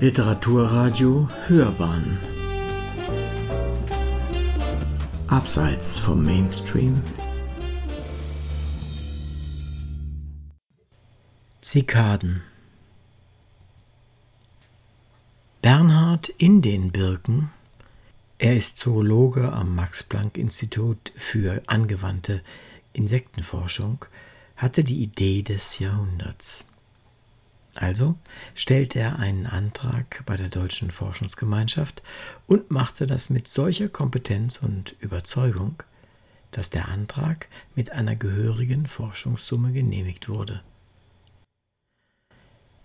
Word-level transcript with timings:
Literaturradio 0.00 1.28
Hörbahn. 1.46 2.18
Abseits 5.26 5.98
vom 5.98 6.24
Mainstream. 6.24 7.02
Zikaden. 11.60 12.42
Bernhard 15.60 16.30
in 16.30 16.62
den 16.62 16.92
Birken. 16.92 17.50
Er 18.38 18.56
ist 18.56 18.78
Zoologe 18.78 19.52
am 19.52 19.74
Max-Planck-Institut 19.74 21.12
für 21.14 21.60
angewandte 21.66 22.42
Insektenforschung, 22.94 24.06
hatte 24.56 24.82
die 24.82 25.02
Idee 25.02 25.42
des 25.42 25.78
Jahrhunderts. 25.78 26.64
Also 27.76 28.16
stellte 28.54 28.98
er 28.98 29.18
einen 29.18 29.46
Antrag 29.46 30.24
bei 30.26 30.36
der 30.36 30.48
Deutschen 30.48 30.90
Forschungsgemeinschaft 30.90 32.02
und 32.46 32.70
machte 32.70 33.06
das 33.06 33.30
mit 33.30 33.46
solcher 33.46 33.88
Kompetenz 33.88 34.58
und 34.58 34.96
Überzeugung, 35.00 35.82
dass 36.50 36.70
der 36.70 36.88
Antrag 36.88 37.48
mit 37.74 37.92
einer 37.92 38.16
gehörigen 38.16 38.86
Forschungssumme 38.86 39.72
genehmigt 39.72 40.28
wurde. 40.28 40.62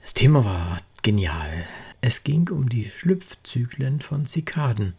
Das 0.01 0.13
Thema 0.13 0.45
war 0.45 0.77
genial. 1.01 1.65
Es 1.99 2.23
ging 2.23 2.47
um 2.49 2.69
die 2.69 2.85
Schlüpfzyklen 2.85 4.01
von 4.01 4.27
Zikaden, 4.27 4.93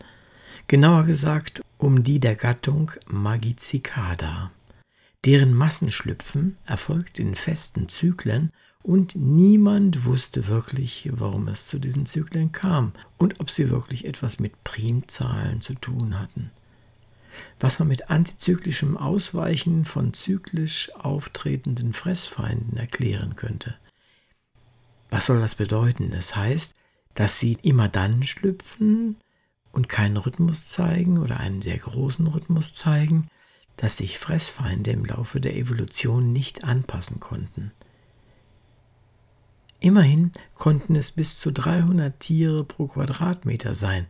genauer 0.67 1.05
gesagt 1.05 1.63
um 1.79 2.03
die 2.03 2.19
der 2.19 2.35
Gattung 2.35 2.91
Magicicada. 3.07 4.51
Deren 5.25 5.55
Massenschlüpfen 5.55 6.57
erfolgt 6.67 7.21
in 7.21 7.37
festen 7.37 7.89
Zyklen 7.89 8.53
und 8.87 9.17
niemand 9.17 10.05
wusste 10.05 10.47
wirklich, 10.47 11.09
warum 11.11 11.49
es 11.49 11.67
zu 11.67 11.81
diesen 11.81 12.07
Zyklen 12.07 12.53
kam 12.53 12.93
und 13.19 13.41
ob 13.41 13.51
sie 13.51 13.69
wirklich 13.69 14.05
etwas 14.05 14.39
mit 14.39 14.63
Primzahlen 14.63 15.61
zu 15.61 15.75
tun 15.75 16.21
hatten. 16.21 16.53
Was 17.59 17.81
man 17.81 17.89
mit 17.89 18.11
antizyklischem 18.11 18.97
Ausweichen 18.97 19.87
von 19.87 20.15
zyklisch 20.15 20.95
auftretenden 20.95 21.95
Fressfeinden 21.95 22.77
erklären 22.77 23.35
könnte. 23.35 23.75
Was 25.11 25.27
soll 25.27 25.41
das 25.41 25.57
bedeuten? 25.57 26.13
Das 26.13 26.37
heißt, 26.37 26.77
dass 27.17 27.41
sie 27.41 27.59
immer 27.63 27.89
dann 27.89 28.23
schlüpfen 28.23 29.17
und 29.73 29.89
keinen 29.89 30.17
Rhythmus 30.17 30.69
zeigen 30.69 31.19
oder 31.19 31.41
einen 31.41 31.61
sehr 31.61 31.79
großen 31.79 32.29
Rhythmus 32.29 32.73
zeigen, 32.73 33.27
dass 33.77 33.97
sich 33.97 34.21
Fressfeinde 34.21 34.93
im 34.93 35.05
Laufe 35.05 35.41
der 35.41 35.57
Evolution 35.57 36.33
nicht 36.33 36.63
anpassen 36.63 37.19
konnten. 37.19 37.73
Immerhin 39.81 40.33
konnten 40.55 40.97
es 40.97 41.11
bis 41.11 41.39
zu 41.39 41.53
300 41.53 42.19
Tiere 42.19 42.65
pro 42.65 42.87
Quadratmeter 42.87 43.75
sein. 43.75 44.07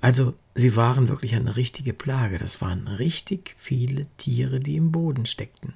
Also 0.00 0.34
sie 0.54 0.76
waren 0.76 1.08
wirklich 1.08 1.34
eine 1.34 1.56
richtige 1.56 1.92
Plage. 1.92 2.38
Das 2.38 2.60
waren 2.60 2.86
richtig 2.86 3.54
viele 3.58 4.06
Tiere, 4.16 4.60
die 4.60 4.76
im 4.76 4.92
Boden 4.92 5.26
steckten. 5.26 5.74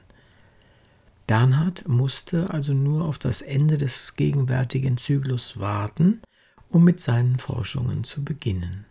Bernhard 1.27 1.89
musste 1.89 2.51
also 2.51 2.73
nur 2.73 3.05
auf 3.05 3.19
das 3.19 3.43
Ende 3.43 3.79
des 3.79 4.17
gegenwärtigen 4.17 4.97
Zyklus 4.97 5.59
warten, 5.59 6.21
um 6.69 6.85
mit 6.85 7.01
seinen 7.01 7.39
Forschungen 7.39 8.05
zu 8.05 8.25
beginnen. 8.25 8.85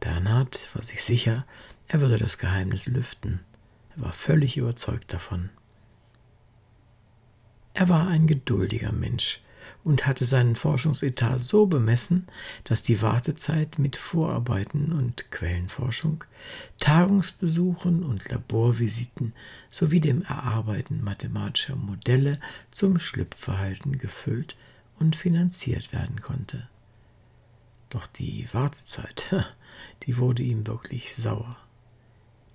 Bernhard 0.00 0.74
war 0.74 0.82
sich 0.82 1.02
sicher, 1.02 1.44
er 1.88 2.00
würde 2.00 2.18
das 2.18 2.38
Geheimnis 2.38 2.86
lüften. 2.86 3.40
Er 3.96 4.02
war 4.02 4.12
völlig 4.12 4.56
überzeugt 4.56 5.12
davon. 5.12 5.50
Er 7.78 7.88
war 7.88 8.08
ein 8.08 8.26
geduldiger 8.26 8.90
Mensch 8.90 9.40
und 9.84 10.04
hatte 10.04 10.24
seinen 10.24 10.56
Forschungsetat 10.56 11.40
so 11.40 11.66
bemessen, 11.66 12.26
dass 12.64 12.82
die 12.82 13.02
Wartezeit 13.02 13.78
mit 13.78 13.94
Vorarbeiten 13.94 14.90
und 14.90 15.30
Quellenforschung, 15.30 16.24
Tagungsbesuchen 16.80 18.02
und 18.02 18.28
Laborvisiten 18.28 19.32
sowie 19.70 20.00
dem 20.00 20.22
Erarbeiten 20.22 21.04
mathematischer 21.04 21.76
Modelle 21.76 22.40
zum 22.72 22.98
Schlüpfverhalten 22.98 23.98
gefüllt 23.98 24.56
und 24.98 25.14
finanziert 25.14 25.92
werden 25.92 26.20
konnte. 26.20 26.68
Doch 27.90 28.08
die 28.08 28.48
Wartezeit, 28.50 29.36
die 30.02 30.16
wurde 30.16 30.42
ihm 30.42 30.66
wirklich 30.66 31.14
sauer. 31.14 31.56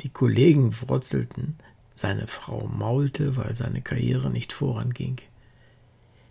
Die 0.01 0.09
Kollegen 0.09 0.73
frotzelten, 0.73 1.55
seine 1.95 2.27
Frau 2.27 2.67
maulte, 2.67 3.35
weil 3.35 3.53
seine 3.53 3.81
Karriere 3.81 4.29
nicht 4.29 4.53
voranging. 4.53 5.17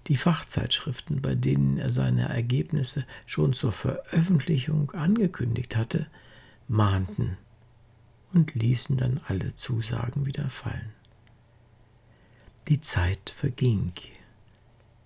Die 0.09 0.17
Fachzeitschriften, 0.17 1.23
bei 1.23 1.35
denen 1.35 1.79
er 1.79 1.91
seine 1.91 2.29
Ergebnisse 2.29 3.07
schon 3.27 3.53
zur 3.53 3.73
Veröffentlichung 3.73 4.91
angekündigt 4.93 5.77
hatte, 5.77 6.07
mahnten 6.67 7.37
und 8.33 8.55
ließen 8.55 8.97
dann 8.97 9.21
alle 9.29 9.55
Zusagen 9.55 10.27
wieder 10.27 10.51
fallen. 10.51 10.93
Die 12.69 12.81
Zeit 12.81 13.31
verging. 13.31 13.93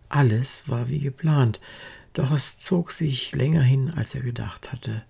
Alles 0.08 0.68
war 0.68 0.88
wie 0.88 1.00
geplant, 1.00 1.60
doch 2.12 2.30
es 2.30 2.58
zog 2.58 2.92
sich 2.92 3.32
länger 3.32 3.62
hin, 3.62 3.92
als 3.92 4.14
er 4.14 4.22
gedacht 4.22 4.72
hatte. 4.72 5.04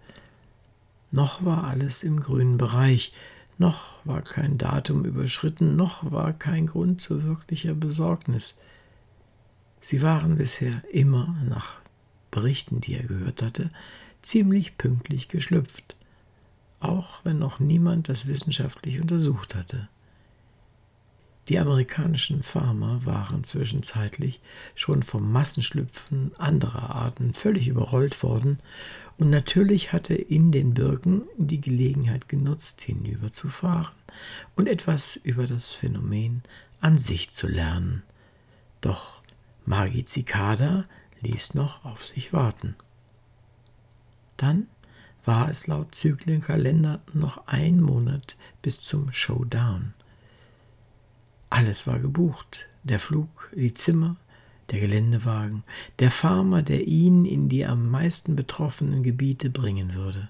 Noch 1.11 1.45
war 1.45 1.65
alles 1.65 2.03
im 2.03 2.21
grünen 2.21 2.59
Bereich, 2.59 3.13
noch 3.59 4.05
war 4.05 4.23
kein 4.23 4.59
Datum 4.59 5.05
überschritten, 5.05 5.77
noch 5.77 6.13
war 6.13 6.33
kein 6.33 6.67
Grund 6.67 7.01
zu 7.01 7.25
wirklicher 7.25 7.75
Besorgnis. 7.75 8.59
Sie 9.81 10.03
waren 10.03 10.37
bisher 10.37 10.83
immer, 10.93 11.37
nach 11.49 11.75
Berichten, 12.31 12.81
die 12.81 12.95
er 12.95 13.05
gehört 13.05 13.43
hatte, 13.43 13.71
ziemlich 14.21 14.77
pünktlich 14.77 15.29
geschlüpft, 15.29 15.97
auch 16.81 17.25
wenn 17.25 17.39
noch 17.39 17.61
niemand 17.61 18.09
das 18.09 18.27
wissenschaftlich 18.27 19.01
untersucht 19.01 19.55
hatte. 19.55 19.89
Die 21.49 21.61
amerikanischen 21.61 22.43
Farmer 22.43 23.07
waren 23.07 23.45
zwischenzeitlich 23.45 24.41
schon 24.75 25.05
vom 25.05 25.31
Massenschlüpfen 25.31 26.35
anderer 26.39 26.91
Arten 26.91 27.35
völlig 27.35 27.69
überrollt 27.69 28.23
worden, 28.25 28.59
und 29.17 29.31
natürlich 29.31 29.93
hatte 29.93 30.15
in 30.15 30.51
den 30.51 30.75
Birken 30.75 31.23
die 31.37 31.61
Gelegenheit 31.61 32.29
genutzt, 32.29 32.83
hinüberzufahren 32.83 33.95
und 34.57 34.69
etwas 34.69 35.15
über 35.15 35.47
das 35.47 35.69
Phänomen 35.69 36.43
an 36.81 36.99
sich 36.99 37.31
zu 37.31 37.47
lernen. 37.47 38.03
Doch 38.81 39.23
Magicicada 39.65 40.85
ließ 41.21 41.55
noch 41.55 41.85
auf 41.85 42.05
sich 42.05 42.33
warten. 42.33 42.75
Dann 44.37 44.67
war 45.25 45.49
es 45.49 45.67
laut 45.67 45.95
Zyklenkalender 45.95 47.01
noch 47.13 47.47
ein 47.47 47.81
Monat 47.81 48.37
bis 48.63 48.81
zum 48.81 49.13
Showdown. 49.13 49.95
Alles 51.57 51.87
war 51.87 51.99
gebucht. 51.99 52.69
Der 52.83 52.99
Flug, 52.99 53.51
die 53.57 53.73
Zimmer, 53.73 54.17
der 54.71 54.79
Geländewagen, 54.79 55.65
der 56.01 56.11
Farmer, 56.11 56.61
der 56.61 56.87
ihn 56.87 57.25
in 57.25 57.49
die 57.49 57.65
am 57.65 57.91
meisten 57.91 58.37
betroffenen 58.37 59.03
Gebiete 59.03 59.49
bringen 59.49 59.95
würde. 59.95 60.29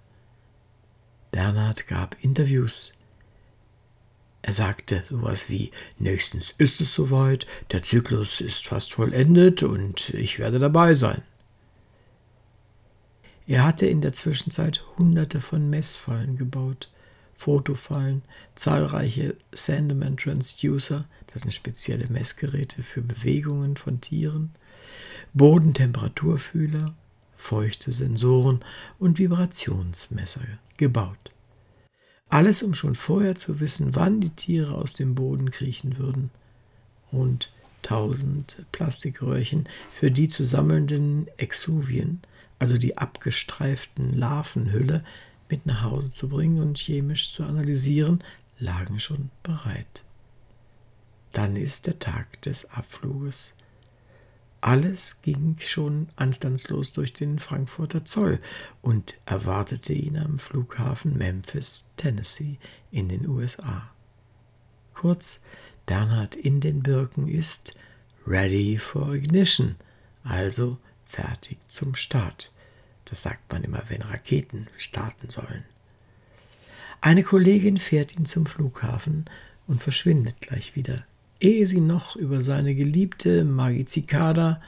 Bernhard 1.33 1.89
gab 1.89 2.17
Interviews. 2.23 2.93
Er 4.43 4.53
sagte 4.53 5.03
sowas 5.09 5.51
wie, 5.51 5.73
nächstens 5.99 6.55
ist 6.59 6.81
es 6.81 6.95
soweit, 6.95 7.49
der 7.73 7.83
Zyklus 7.83 8.41
ist 8.41 8.69
fast 8.69 8.93
vollendet 8.93 9.65
und 9.65 10.11
ich 10.11 10.39
werde 10.39 10.61
dabei 10.61 10.95
sein. 10.95 11.23
Er 13.49 13.65
hatte 13.65 13.87
in 13.87 14.01
der 14.01 14.13
Zwischenzeit 14.13 14.85
hunderte 14.97 15.41
von 15.41 15.69
Messfallen 15.71 16.39
gebaut, 16.39 16.89
Fotofallen, 17.37 18.23
zahlreiche 18.55 19.37
Sandeman 19.53 20.17
Transducer, 20.17 21.05
das 21.33 21.43
sind 21.43 21.53
spezielle 21.53 22.09
Messgeräte 22.09 22.83
für 22.83 23.03
Bewegungen 23.03 23.77
von 23.77 24.01
Tieren, 24.01 24.51
Bodentemperaturfühler, 25.35 26.95
feuchte 27.37 27.93
Sensoren 27.93 28.65
und 28.99 29.19
Vibrationsmesser 29.19 30.41
gebaut. 30.77 31.31
Alles, 32.29 32.63
um 32.63 32.75
schon 32.75 32.95
vorher 32.95 33.37
zu 33.37 33.61
wissen, 33.61 33.95
wann 33.95 34.21
die 34.21 34.31
Tiere 34.31 34.75
aus 34.75 34.95
dem 34.95 35.15
Boden 35.15 35.51
kriechen 35.51 35.99
würden. 35.99 36.31
Rund 37.13 37.53
1000 37.85 38.67
Plastikröhrchen 38.73 39.69
für 39.89 40.11
die 40.11 40.29
zu 40.29 40.45
sammelnden 40.45 41.29
Exuvien, 41.37 42.23
also 42.59 42.79
die 42.79 42.99
abgestreiften 42.99 44.13
Larvenhülle, 44.17 45.05
mit 45.49 45.67
nach 45.67 45.83
Hause 45.83 46.13
zu 46.13 46.29
bringen 46.29 46.61
und 46.61 46.79
chemisch 46.79 47.33
zu 47.33 47.45
analysieren, 47.45 48.23
lagen 48.59 49.01
schon 49.01 49.31
bereit. 49.43 50.05
Dann 51.33 51.57
ist 51.57 51.87
der 51.87 51.99
Tag 51.99 52.41
des 52.43 52.71
Abfluges. 52.71 53.55
Alles 54.61 55.23
ging 55.23 55.57
schon 55.61 56.09
anstandslos 56.17 56.93
durch 56.93 57.13
den 57.13 57.39
Frankfurter 57.39 58.05
Zoll 58.05 58.41
und 58.81 59.15
erwartete 59.27 59.93
ihn 59.93 60.17
am 60.17 60.39
Flughafen 60.39 61.17
Memphis, 61.17 61.85
Tennessee 61.97 62.59
in 62.91 63.09
den 63.09 63.29
USA. 63.29 63.89
Kurz, 64.95 65.41
Bernhard 65.85 66.35
in 66.35 66.61
den 66.61 66.83
Birken 66.83 67.29
ist 67.29 67.77
ready 68.27 68.79
for 68.79 69.15
ignition, 69.15 69.77
also 70.25 70.79
fertig 71.05 71.59
zum 71.69 71.95
Start. 71.95 72.51
Das 73.07 73.23
sagt 73.23 73.53
man 73.53 73.65
immer, 73.65 73.83
wenn 73.89 74.03
Raketen 74.03 74.67
starten 74.77 75.31
sollen. 75.31 75.65
Eine 77.01 77.23
Kollegin 77.23 77.79
fährt 77.79 78.17
ihn 78.17 78.27
zum 78.27 78.47
Flughafen 78.47 79.27
und 79.67 79.83
verschwindet 79.83 80.41
gleich 80.41 80.77
wieder, 80.77 81.05
ehe 81.41 81.67
sie 81.67 81.81
noch 81.81 82.17
über 82.17 82.41
seine 82.43 82.75
geliebte 82.75 83.45
Magizicada 83.45 84.61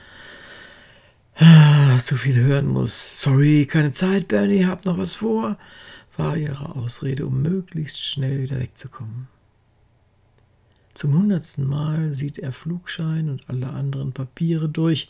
ah, 1.39 1.99
so 1.99 2.17
viel 2.17 2.37
hören 2.37 2.67
muss. 2.67 3.21
Sorry, 3.21 3.67
keine 3.67 3.93
Zeit, 3.93 4.29
Bernie, 4.29 4.67
hab 4.67 4.85
noch 4.85 4.99
was 4.99 5.15
vor, 5.15 5.59
war 6.17 6.37
ihre 6.37 6.77
Ausrede, 6.77 7.27
um 7.27 7.43
möglichst 7.43 8.05
schnell 8.05 8.43
wieder 8.43 8.59
wegzukommen. 8.59 9.29
Zum 10.95 11.15
hundertsten 11.15 11.65
Mal 11.65 12.13
sieht 12.13 12.39
er 12.39 12.51
Flugschein 12.51 13.29
und 13.29 13.49
alle 13.49 13.69
anderen 13.69 14.13
Papiere 14.13 14.69
durch, 14.69 15.09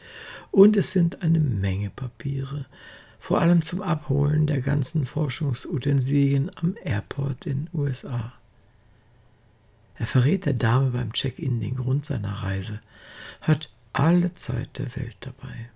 und 0.50 0.76
es 0.76 0.92
sind 0.92 1.22
eine 1.22 1.40
Menge 1.40 1.88
Papiere, 1.88 2.66
vor 3.18 3.40
allem 3.40 3.62
zum 3.62 3.82
Abholen 3.82 4.46
der 4.46 4.60
ganzen 4.60 5.04
Forschungsutensilien 5.04 6.50
am 6.56 6.76
Airport 6.82 7.46
in 7.46 7.68
USA. 7.74 8.32
Er 9.96 10.06
verrät 10.06 10.46
der 10.46 10.54
Dame 10.54 10.90
beim 10.90 11.12
Check-in 11.12 11.60
den 11.60 11.76
Grund 11.76 12.04
seiner 12.04 12.42
Reise, 12.42 12.80
hat 13.40 13.70
alle 13.92 14.34
Zeit 14.34 14.78
der 14.78 14.94
Welt 14.96 15.16
dabei. 15.20 15.70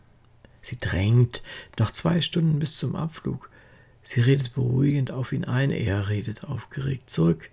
Sie 0.60 0.78
drängt, 0.78 1.42
noch 1.78 1.90
zwei 1.90 2.20
Stunden 2.20 2.60
bis 2.60 2.76
zum 2.76 2.94
Abflug. 2.94 3.50
Sie 4.02 4.20
redet 4.20 4.54
beruhigend 4.54 5.10
auf 5.10 5.32
ihn 5.32 5.44
ein, 5.44 5.70
er 5.70 6.08
redet 6.08 6.44
aufgeregt 6.44 7.10
zurück. 7.10 7.50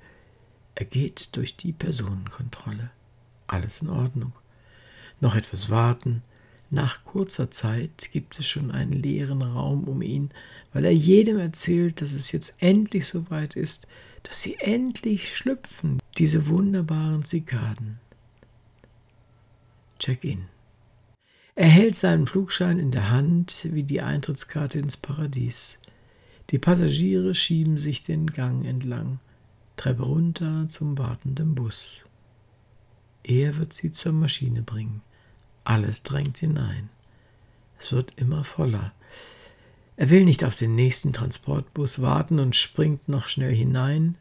Er 0.76 0.86
geht 0.86 1.36
durch 1.36 1.58
die 1.58 1.74
Personenkontrolle. 1.74 2.92
Alles 3.48 3.82
in 3.82 3.90
Ordnung. 3.90 4.32
Noch 5.20 5.36
etwas 5.36 5.72
warten. 5.72 6.22
Nach 6.72 7.04
kurzer 7.04 7.50
Zeit 7.50 8.10
gibt 8.12 8.38
es 8.38 8.48
schon 8.48 8.70
einen 8.70 8.94
leeren 8.94 9.42
Raum 9.42 9.86
um 9.86 10.04
ihn, 10.04 10.30
weil 10.72 10.86
er 10.86 10.94
jedem 10.94 11.40
erzählt, 11.40 12.02
dass 12.02 12.14
es 12.14 12.32
jetzt 12.32 12.56
endlich 12.60 13.08
soweit 13.08 13.56
ist, 13.56 13.88
dass 14.22 14.42
sie 14.42 14.56
endlich 14.56 15.36
schlüpfen, 15.36 16.00
diese 16.18 16.48
wunderbaren 16.48 17.26
Zikaden. 17.26 18.00
Check-in. 19.98 20.46
Er 21.56 21.68
hält 21.68 21.96
seinen 21.96 22.28
Flugschein 22.28 22.78
in 22.78 22.92
der 22.92 23.10
Hand 23.10 23.68
wie 23.72 23.84
die 23.84 24.02
Eintrittskarte 24.02 24.78
ins 24.78 24.96
Paradies. 24.96 25.80
Die 26.52 26.60
Passagiere 26.60 27.34
schieben 27.34 27.78
sich 27.78 28.04
den 28.04 28.28
Gang 28.28 28.66
entlang, 28.66 29.20
Treppe 29.76 30.04
runter 30.04 30.68
zum 30.70 30.98
wartenden 30.98 31.56
Bus. 31.56 32.06
Er 33.24 33.58
wird 33.58 33.74
sie 33.74 33.92
zur 33.92 34.14
Maschine 34.14 34.62
bringen. 34.62 35.02
Alles 35.64 36.04
drängt 36.04 36.38
hinein. 36.38 36.90
Es 37.80 37.92
wird 37.92 38.14
immer 38.18 38.44
voller. 38.44 38.94
Er 39.96 40.10
will 40.10 40.26
nicht 40.26 40.44
auf 40.44 40.58
den 40.58 40.76
nächsten 40.76 41.14
Transportbus 41.14 42.02
warten 42.02 42.40
und 42.40 42.56
springt 42.56 43.10
noch 43.10 43.28
schnell 43.28 43.54
hinein. 43.54 44.16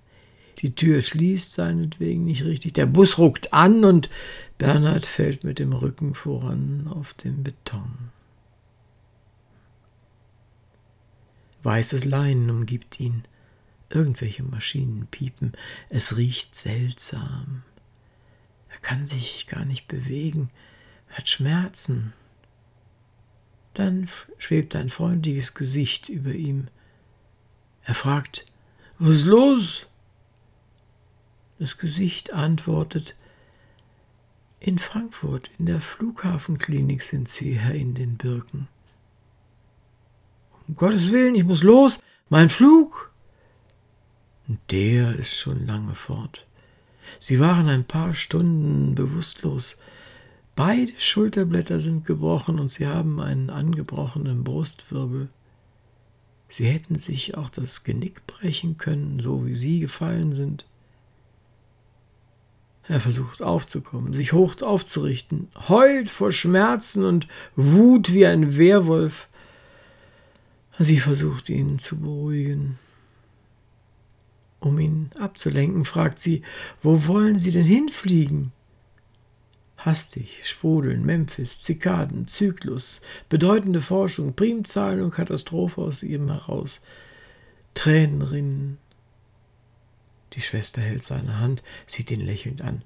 Die 0.58 0.74
Tür 0.74 1.02
schließt 1.02 1.52
seinetwegen 1.52 2.24
nicht 2.24 2.44
richtig. 2.44 2.72
Der 2.72 2.86
Bus 2.86 3.18
ruckt 3.18 3.52
an 3.52 3.84
und 3.84 4.10
Bernhard 4.58 5.06
fällt 5.06 5.44
mit 5.44 5.60
dem 5.60 5.72
Rücken 5.72 6.14
voran 6.14 6.88
auf 6.88 7.14
den 7.14 7.44
Beton. 7.44 8.10
Weißes 11.62 12.04
Leinen 12.04 12.50
umgibt 12.50 12.98
ihn. 12.98 13.22
Irgendwelche 13.88 14.42
Maschinen 14.42 15.06
piepen. 15.06 15.52
Es 15.88 16.16
riecht 16.16 16.54
seltsam. 16.56 17.62
Er 18.68 18.78
kann 18.78 19.04
sich 19.04 19.46
gar 19.46 19.64
nicht 19.64 19.86
bewegen. 19.86 20.50
Hat 21.10 21.28
Schmerzen. 21.28 22.12
Dann 23.74 24.08
schwebt 24.38 24.74
ein 24.74 24.90
freundliches 24.90 25.54
Gesicht 25.54 26.08
über 26.08 26.32
ihm. 26.32 26.68
Er 27.84 27.94
fragt, 27.94 28.44
was 28.98 29.10
ist 29.10 29.26
los? 29.26 29.86
Das 31.58 31.78
Gesicht 31.78 32.34
antwortet, 32.34 33.16
in 34.60 34.78
Frankfurt, 34.78 35.50
in 35.58 35.66
der 35.66 35.80
Flughafenklinik 35.80 37.02
sind 37.02 37.28
Sie, 37.28 37.58
Herr 37.58 37.74
in 37.74 37.94
den 37.94 38.16
Birken. 38.16 38.68
Um 40.66 40.76
Gottes 40.76 41.12
Willen, 41.12 41.34
ich 41.34 41.44
muss 41.44 41.62
los, 41.62 42.00
mein 42.28 42.48
Flug. 42.48 43.12
Der 44.70 45.14
ist 45.14 45.34
schon 45.36 45.66
lange 45.66 45.94
fort. 45.94 46.46
Sie 47.20 47.38
waren 47.38 47.68
ein 47.68 47.84
paar 47.84 48.14
Stunden 48.14 48.94
bewusstlos. 48.94 49.78
Beide 50.58 50.92
Schulterblätter 50.98 51.78
sind 51.78 52.04
gebrochen 52.04 52.58
und 52.58 52.72
sie 52.72 52.88
haben 52.88 53.20
einen 53.20 53.48
angebrochenen 53.48 54.42
Brustwirbel. 54.42 55.28
Sie 56.48 56.66
hätten 56.66 56.96
sich 56.96 57.36
auch 57.36 57.48
das 57.48 57.84
Genick 57.84 58.26
brechen 58.26 58.76
können, 58.76 59.20
so 59.20 59.46
wie 59.46 59.54
Sie 59.54 59.78
gefallen 59.78 60.32
sind. 60.32 60.66
Er 62.88 62.98
versucht 62.98 63.40
aufzukommen, 63.40 64.12
sich 64.14 64.32
hoch 64.32 64.60
aufzurichten, 64.60 65.46
heult 65.68 66.10
vor 66.10 66.32
Schmerzen 66.32 67.04
und 67.04 67.28
Wut 67.54 68.12
wie 68.12 68.26
ein 68.26 68.56
Werwolf. 68.56 69.28
Sie 70.76 70.98
versucht 70.98 71.50
ihn 71.50 71.78
zu 71.78 72.00
beruhigen. 72.00 72.80
Um 74.58 74.80
ihn 74.80 75.10
abzulenken, 75.20 75.84
fragt 75.84 76.18
sie, 76.18 76.42
wo 76.82 77.06
wollen 77.06 77.38
Sie 77.38 77.52
denn 77.52 77.62
hinfliegen? 77.62 78.50
Hastig 79.78 80.40
sprudeln 80.42 81.06
Memphis, 81.06 81.60
Zikaden, 81.60 82.26
Zyklus, 82.26 83.00
bedeutende 83.28 83.80
Forschung, 83.80 84.34
Primzahlen 84.34 85.00
und 85.00 85.12
Katastrophe 85.12 85.80
aus 85.80 86.02
ihm 86.02 86.28
heraus. 86.28 86.82
Tränen 87.74 88.22
rinnen, 88.22 88.78
die 90.32 90.40
Schwester 90.40 90.80
hält 90.80 91.04
seine 91.04 91.38
Hand, 91.38 91.62
sieht 91.86 92.10
ihn 92.10 92.20
lächelnd 92.20 92.60
an. 92.60 92.82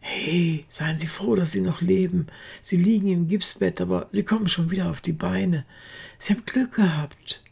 Hey, 0.00 0.66
seien 0.68 0.96
Sie 0.96 1.06
froh, 1.06 1.34
dass 1.34 1.50
Sie 1.50 1.62
noch 1.62 1.80
leben. 1.80 2.26
Sie 2.62 2.76
liegen 2.76 3.08
im 3.08 3.26
Gipsbett, 3.26 3.80
aber 3.80 4.08
Sie 4.12 4.22
kommen 4.22 4.46
schon 4.46 4.70
wieder 4.70 4.90
auf 4.90 5.00
die 5.00 5.12
Beine. 5.12 5.64
Sie 6.18 6.34
haben 6.34 6.44
Glück 6.44 6.76
gehabt. 6.76 7.42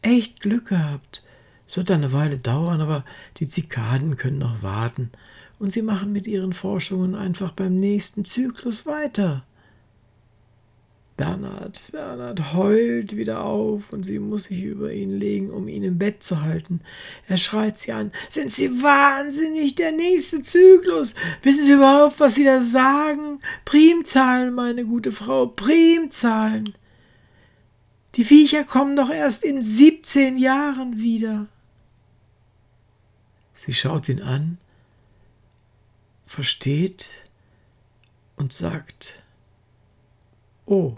Echt 0.00 0.40
Glück 0.40 0.68
gehabt. 0.68 1.22
Es 1.68 1.76
wird 1.76 1.90
eine 1.90 2.12
Weile 2.12 2.38
dauern, 2.38 2.80
aber 2.80 3.04
die 3.36 3.48
Zikaden 3.48 4.16
können 4.16 4.38
noch 4.38 4.62
warten. 4.62 5.12
Und 5.62 5.70
Sie 5.70 5.82
machen 5.82 6.12
mit 6.12 6.26
Ihren 6.26 6.54
Forschungen 6.54 7.14
einfach 7.14 7.52
beim 7.52 7.78
nächsten 7.78 8.24
Zyklus 8.24 8.84
weiter. 8.84 9.44
Bernhard, 11.16 11.90
Bernhard 11.92 12.52
heult 12.52 13.16
wieder 13.16 13.44
auf 13.44 13.92
und 13.92 14.02
sie 14.02 14.18
muss 14.18 14.44
sich 14.44 14.60
über 14.60 14.92
ihn 14.92 15.16
legen, 15.16 15.50
um 15.50 15.68
ihn 15.68 15.84
im 15.84 15.98
Bett 15.98 16.24
zu 16.24 16.42
halten. 16.42 16.80
Er 17.28 17.36
schreit 17.36 17.78
sie 17.78 17.92
an. 17.92 18.10
Sind 18.28 18.50
Sie 18.50 18.82
wahnsinnig? 18.82 19.76
Der 19.76 19.92
nächste 19.92 20.42
Zyklus. 20.42 21.14
Wissen 21.44 21.64
Sie 21.64 21.74
überhaupt, 21.74 22.18
was 22.18 22.34
Sie 22.34 22.44
da 22.44 22.60
sagen? 22.60 23.38
Primzahlen, 23.64 24.54
meine 24.54 24.84
gute 24.84 25.12
Frau, 25.12 25.46
Primzahlen. 25.46 26.74
Die 28.16 28.24
Viecher 28.24 28.64
kommen 28.64 28.96
doch 28.96 29.10
erst 29.10 29.44
in 29.44 29.62
17 29.62 30.38
Jahren 30.38 30.98
wieder. 30.98 31.46
Sie 33.54 33.74
schaut 33.74 34.08
ihn 34.08 34.22
an, 34.22 34.58
versteht 36.32 37.22
und 38.36 38.54
sagt, 38.54 39.22
Oh, 40.64 40.96